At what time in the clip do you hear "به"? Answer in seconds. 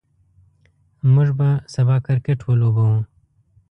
1.39-1.49